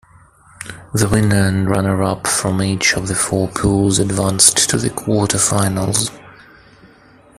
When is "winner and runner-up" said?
1.07-2.25